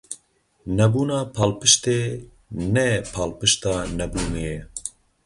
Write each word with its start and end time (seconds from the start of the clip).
Nebûna 0.77 1.19
palpiştê, 1.35 1.99
ne 2.73 2.87
palpişta 3.13 3.73
nebûnê 3.97 4.41
ye. 4.51 4.59